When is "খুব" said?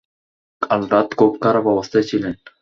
1.19-1.31